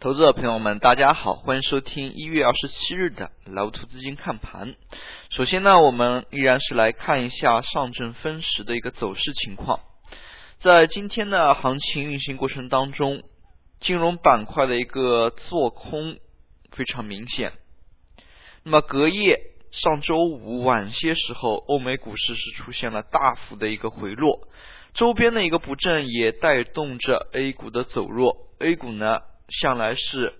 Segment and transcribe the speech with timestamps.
[0.00, 4.76] 投资者朋友们，大家好，欢迎收听一月二十七日的老图资金看盘。
[5.30, 9.80] 首先呢，我们依然是来看一下上证分时的一个走势情况。
[10.62, 13.24] 在今天的行情运行过程当中，
[13.80, 16.18] 金融板块的一个做空
[16.70, 17.50] 非常明显。
[18.62, 19.40] 那么隔夜
[19.72, 24.46] 上周五晚些时候，欧美股市是出现了大幅的一个回落，
[24.94, 28.36] 周边的一个不振也带动着 A 股的走弱。
[28.60, 29.18] A 股呢？
[29.48, 30.34] 向来是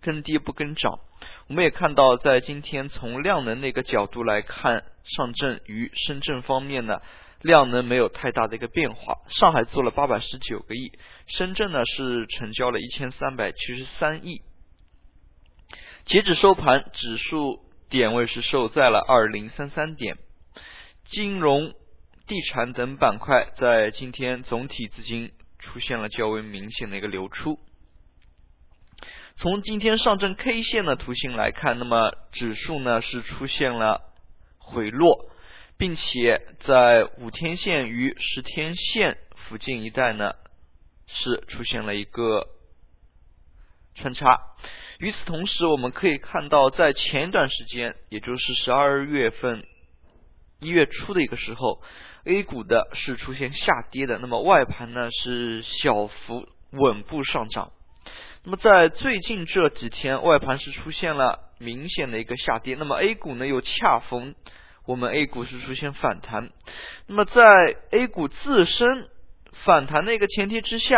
[0.00, 1.00] 跟跌不跟涨，
[1.48, 7.00] 我们也看到，在今天从量能那个角度来看，上证与深圳方面呢，
[7.42, 9.14] 量能没有太大的一个变化。
[9.28, 10.92] 上海做了八百十九个亿，
[11.26, 14.40] 深圳呢是成交了一千三百七十三亿。
[16.06, 17.58] 截止收盘，指数
[17.90, 20.16] 点位是收在了二零三三点。
[21.10, 21.72] 金融、
[22.26, 27.58] 地产等板块在今天总体资金出现了较为明显的一个流出。
[29.40, 34.00] 从今天上证 K 线的图形来看，那么指数呢是出现了
[34.58, 35.30] 回落，
[35.76, 40.32] 并且在五天线与十天线附近一带呢
[41.06, 42.48] 是出现了一个
[43.94, 44.40] 穿插。
[44.98, 49.64] 与此同时，我们可以看到，在前一段时间，也就是十二月份
[50.58, 51.80] 一月初的一个时候
[52.24, 57.70] ，A 股的是出现下跌的，那么外盘呢是小幅稳步上涨。
[58.44, 62.76] 那么在最近这几天，外盘是出现了明显的一个下跌。
[62.78, 64.34] 那么 A 股呢，又恰逢
[64.86, 66.50] 我们 A 股是出现反弹。
[67.08, 67.42] 那么在
[67.90, 69.08] A 股自身
[69.64, 70.96] 反弹的一个前提之下，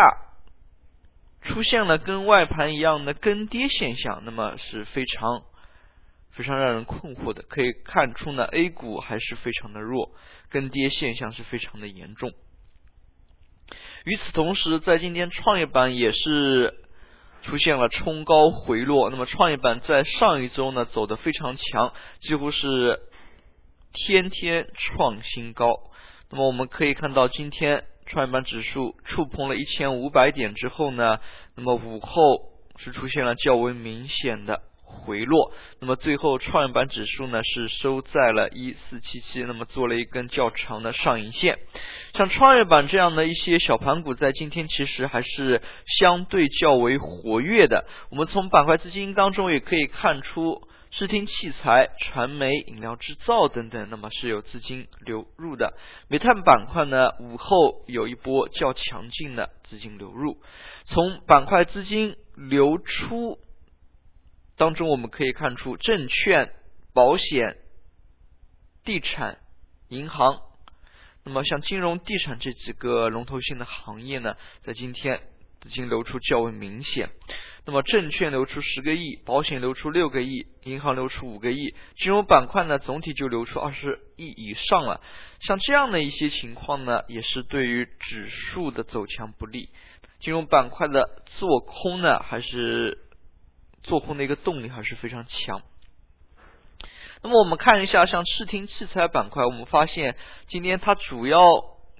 [1.42, 5.42] 出现了跟外盘一样的跟跌现象，那么是非常
[6.32, 7.42] 非常让人困惑的。
[7.42, 10.12] 可以看出呢，A 股还是非常的弱，
[10.50, 12.30] 跟跌现象是非常的严重。
[14.04, 16.74] 与此同时，在今天创业板也是。
[17.42, 23.00] 出现了冲高回落，那么创业板在上一周呢走得非常强，几乎是
[23.92, 25.74] 天天创新高。
[26.30, 31.18] 那么我们可以看到，今天创业板指数触碰了一千五百点之后呢，
[31.56, 34.62] 那么午后是出现了较为明显的。
[34.90, 41.58] 回落，那么最后创业板指数呢是收在了一四七七，那么做了一根较长的上影线。
[42.14, 45.62] 像创业板这样的一些小盘股，在今天其实还是
[46.00, 47.86] 相对较为活跃的。
[48.10, 55.72] 我们从板块资金当中也可以看出，视听器材、传媒、饮料制造等等，那么是有资金流入的。
[56.08, 60.36] 煤炭板块呢，午后有一波较强劲的资金流入。
[60.86, 63.38] 从板块资金流出。
[64.60, 66.52] 当中我们可以看出，证券、
[66.92, 67.56] 保险、
[68.84, 69.38] 地产、
[69.88, 70.38] 银行，
[71.24, 75.18] 那么像金融、地产这几个龙头性的行业呢，在今天
[75.62, 77.08] 资金流出较为明显。
[77.64, 85.00] 那么证券流出十个亿，保险流出六个亿，银行流出五个亿，金融板块呢总体就流出二十亿以上了。
[85.40, 89.70] 像这样的一些情况呢，也是对于指数的走强不利。
[90.20, 93.06] 金融板块的做空呢，还是。
[93.82, 95.62] 做空的一个动力还是非常强。
[97.22, 100.16] 那么我们看一下，像视听器材板块，我们发现
[100.48, 101.38] 今天它主要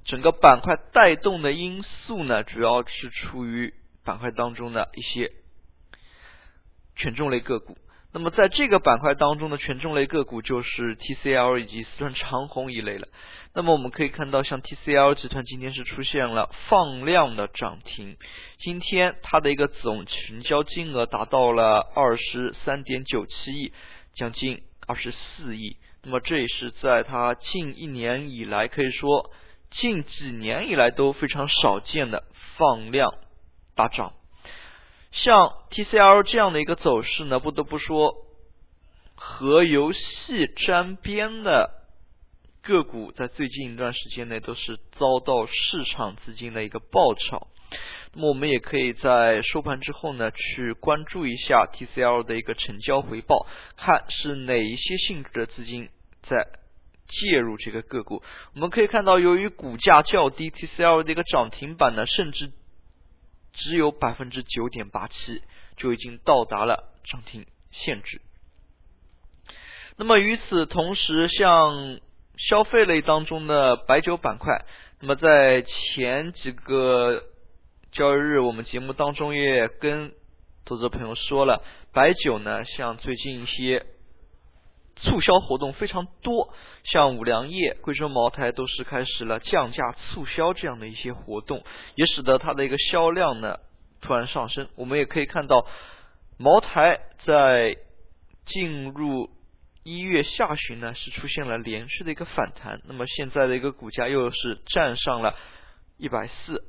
[0.04, 3.74] 整个板块带动的因素呢，主要是出于
[4.04, 5.30] 板块当中的一些
[6.96, 7.76] 权重类个股。
[8.12, 13.06] 那么在这个板块当中的权重类个股就是 TCL 以及四川长虹一类了。
[13.54, 18.16] 那么我们可以看到，像 TCL 集团今天是出现了放量的涨停，
[18.59, 23.72] 今天它的一个总成交金额达到了二十三点九七亿，
[24.15, 25.76] 将近二十四亿。
[26.03, 29.31] 那么这也是在它近一年以来，可以说
[29.70, 32.25] 近几年以来都非常少见的
[32.56, 33.12] 放量
[33.76, 34.15] 大涨。
[35.12, 38.15] 像 TCL 这样的一个走势呢，不得不说
[39.15, 40.00] 和游戏
[40.66, 41.78] 沾边的。
[42.62, 47.49] 个股在最近一段时间内都是遭到市场资金的一个爆炒，
[48.12, 53.46] 那么我们也可以在收盘之后呢，去关注一下 TCL 的一个成交回报，
[53.79, 55.88] 看是哪一些性质的资金
[56.29, 56.46] 在
[57.08, 58.23] 介入这个个股。
[58.55, 62.52] 我们可以看到，由于股价较低，TCL 的一个涨停板呢，甚至
[63.62, 65.42] 只有百分之九点八七
[65.76, 68.20] 就已经到达了涨停限制。
[69.96, 72.00] 那么与此同时，像
[72.38, 74.64] 消费类当中的白酒板块，
[75.00, 77.22] 那么在前几个
[77.92, 80.12] 交易日，我们节目当中也跟
[80.64, 81.62] 投资朋友说了，
[81.92, 83.84] 白酒呢，像最近一些
[85.02, 86.52] 促销活动非常多，
[86.85, 91.64] 像五粮液、贵州茅台都是开始了降价促销这样的一些活动，
[91.94, 93.58] 也使得它的一个销量呢
[94.00, 94.69] 突然上升。
[94.76, 95.67] 我们也可以看到，
[96.38, 97.76] 茅台在
[98.47, 99.31] 进入
[99.85, 102.81] 一月下旬呢，是出现了连续的一个反弹。
[102.87, 105.35] 那么现在的一个股价又是站上了
[105.96, 106.62] 一百四，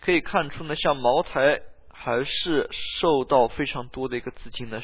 [0.00, 1.60] 可以看出呢，像茅台
[1.92, 2.68] 还是
[3.00, 4.80] 受到非常多的一个资金的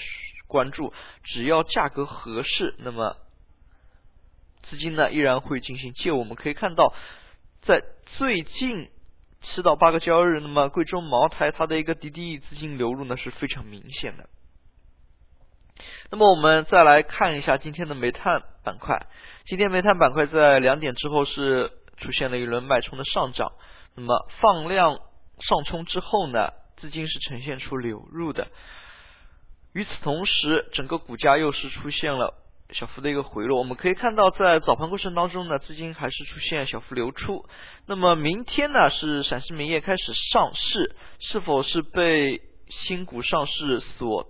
[0.51, 0.93] 关注。
[1.25, 3.17] 只要价格合适，那么
[4.65, 6.13] 资金呢依然会进行借。
[6.13, 6.93] 我们可以看到，
[7.63, 7.83] 在
[8.19, 8.91] 最近。
[9.43, 14.29] 七到八个交易日，那么贵州茅台它的一个滴滴资金流入呢是非常明显的。
[16.11, 19.07] 那么我们再来看一下今天的煤炭板块，
[19.47, 23.53] 今天煤炭板块在两点之后是出现了一轮脉冲的上涨，
[23.97, 24.99] 那么放量
[25.39, 28.49] 上冲之后呢，资金是呈现出流入的。
[29.73, 32.35] 与此同时，整个股价又是出现了。
[32.73, 37.45] 小幅的一个回落，我们可以看到，在早盘过程当中呢，资金还是出现小幅流出。
[37.87, 44.29] 那么明天呢，是陕西煤业开始上市，是否是被新股上市所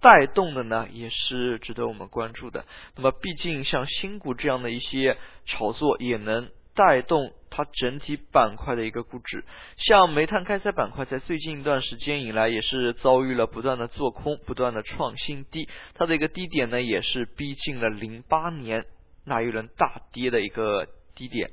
[0.00, 0.88] 带动的呢？
[0.92, 2.64] 也是值得我们关注的。
[2.96, 7.32] 那么，毕竟像新股这样的一些炒作，也能带动。
[7.56, 9.44] 它整体板块的一个估值，
[9.76, 18.86] 像煤炭开采板块，在最近一段时间以来，也是遭遇了不断的做空，不断的创新低，它的一个低点呢，也是逼近了零八年
[19.24, 21.50] 那一轮大跌的一个低点。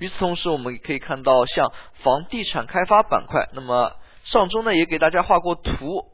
[0.00, 1.70] 与此同时，我们可以看到，像
[2.02, 3.92] 房地产开发板块，那么
[4.24, 6.06] 上周呢，也给大家画过图，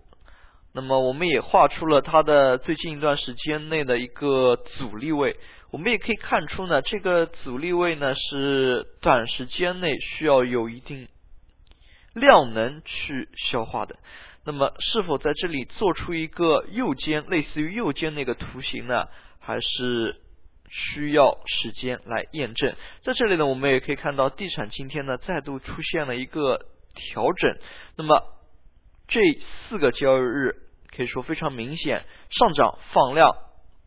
[0.75, 5.38] 那么我们也画出了它的最近一段时间内的一个阻力位。
[5.70, 11.08] 我们也可以看出呢，这个阻力位呢是短时间内需要有一定
[12.14, 13.96] 量能去消化的。
[14.44, 19.06] 那么，是否在这里做出一个右肩，类似于右肩那个图形呢？
[19.38, 20.17] 还是
[20.69, 22.75] 需要时间来验证？
[23.02, 26.58] 在这里呢，我们也可以看到，地产今天呢再度出现了一个
[26.94, 27.58] 调整。
[27.96, 28.22] 那么，
[29.08, 29.20] 这
[29.69, 30.56] 四个交易日
[30.96, 33.37] 可以说非常明显，上涨放量，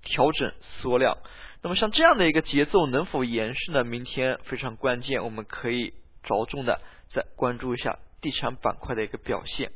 [0.04, 1.18] 调整缩量。
[1.64, 3.86] 那么像这样的一个节奏能否延续呢？
[3.86, 6.82] 明天非常关键，我们可以着重的
[7.14, 9.72] 再关注一下地产板块的一个表现。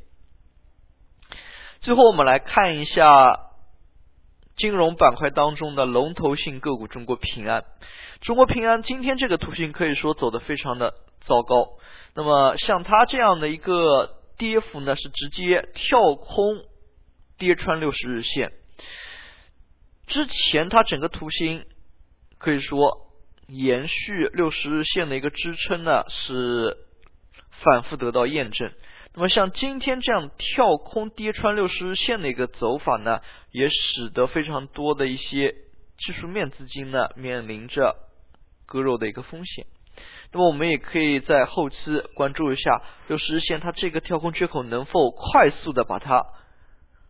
[1.80, 3.40] 最后我们来看一下
[4.58, 7.64] 金融板块当中的龙头性个股中国平安。
[8.20, 10.92] 中国平安今天这个图形可以说走的非常的
[11.24, 11.78] 糟糕。
[12.14, 16.64] 那么像它这样的一个跌幅呢，是直接跳空
[17.38, 18.52] 跌穿六十日线。
[20.06, 21.64] 之前它整个图形。
[22.38, 23.08] 可以说，
[23.48, 26.76] 延续六十日线的一个支撑呢，是
[27.62, 28.70] 反复得到验证。
[29.14, 33.20] 那么像今天这样跳空跌穿六十日线的一个走法呢，
[33.50, 35.52] 也使得非常多的一些
[35.98, 37.96] 技术面资金呢面临着
[38.66, 39.66] 割肉的一个风险。
[40.30, 41.76] 那么我们也可以在后期
[42.14, 46.24] 关注一下六十日线，它这个跳空缺口能否快速的把它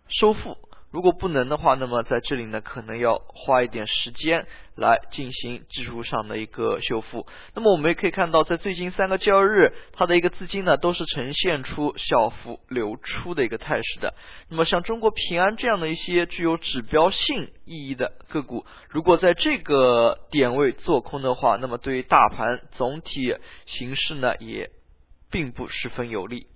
[0.09, 0.57] 收复。
[0.91, 7.27] 如果不能的话，那么在这里呢，可能要花一点时间来进行技术上的一个修复。
[7.55, 14.15] 那么我们也可以看到，在最近三个交易日，它的一个资金呢，都是呈现出小幅流出的一个态势的。
[14.49, 23.37] 那么像中国平安这样的一些具有指标性意义的个股，如果在这个点位做空的话，那么对于大盘总体
[23.67, 24.71] 形势呢，也
[25.31, 26.47] 并不十分有利。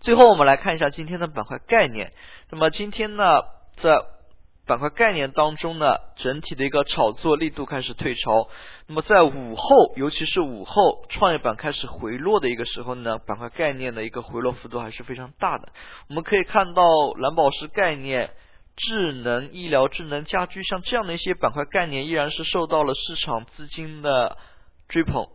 [0.00, 2.12] 最后，我们来看一下今天的板块概念。
[2.50, 3.42] 那么今天呢，
[3.82, 4.00] 在
[4.66, 8.48] 板块概念当中呢，整体的一个炒作力度开始退潮。
[8.86, 15.68] 那么在午后，尤其是午后，创业板开始回落的一个时候呢，板块概念的一个回落幅度还是非常大的。
[16.08, 16.82] 我们可以看到
[17.18, 18.30] 蓝宝石概念、
[18.76, 24.38] 智能医疗、智能家居，像这样的一些板块概念，依然是受到了市场资金的
[24.88, 25.26] 追捧。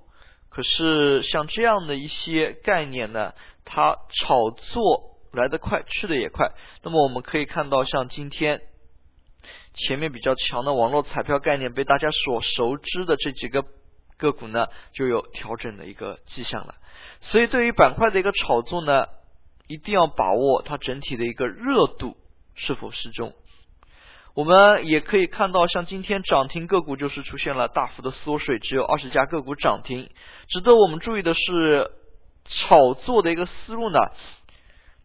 [0.50, 3.34] 可是像这样的一些概念呢，
[3.66, 6.52] 它炒作来得快，去的也快。
[6.84, 8.62] 那么我们可以看到，像今天
[9.74, 13.66] 前面比较强的网络彩票概念被大家所熟知的这几个
[14.18, 16.76] 个股呢，就有调整的一个迹象了。
[17.22, 19.08] 所以对于板块的一个炒作呢，
[19.68, 22.16] 一定要把握它整体的一个热度
[22.56, 23.34] 是否适中。
[24.36, 30.10] 我们也可以看到，像今天涨停个股就是出现了大幅的缩水，只有二十家个股涨停。
[30.48, 31.92] 值得我们注意的是，
[32.46, 34.00] 炒作的一个思路呢，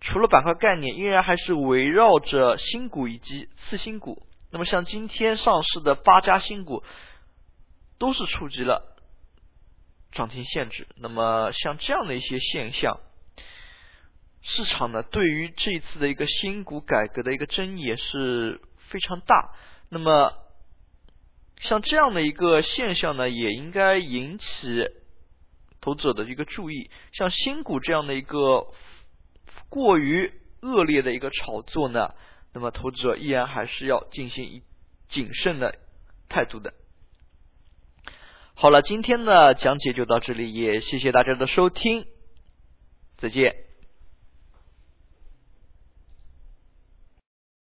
[0.01, 4.27] 除了板块概念，依然还是围绕着新股以及次新股。
[4.51, 6.83] 那么像今天上市的八家新股，
[7.99, 8.97] 都是触及了
[10.13, 10.87] 涨停限制。
[10.97, 12.99] 那么像这样的一些现象，
[14.43, 18.61] 市场呢对于这次的一个新股改革的一个争议也是。
[18.91, 19.51] 非常大，
[19.91, 20.33] 那么
[21.61, 24.45] 像这样的一个现象呢，也应该引起
[25.83, 26.91] 投资者的一个注意。
[27.13, 28.67] 像新股这样的一个
[29.69, 32.15] 过于恶劣的一个炒作呢，
[32.53, 34.63] 那么投资者依然还是要进行一
[35.09, 35.77] 谨慎的
[36.29, 36.73] 态度的。
[38.55, 42.07] 好了，今天的讲解就到这里，也谢谢大家的收听，
[43.19, 43.68] 再见。